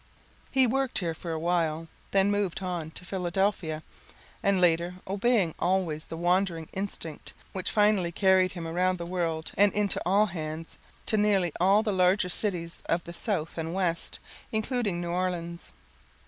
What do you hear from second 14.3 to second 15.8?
including New Orleans.